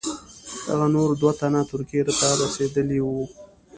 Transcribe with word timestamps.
هغه 0.69 0.87
نور 0.95 1.09
دوه 1.21 1.33
تنه 1.39 1.61
ترکیې 1.71 2.01
ته 2.19 2.27
رسېدلي 2.43 2.99
وه. 3.03 3.23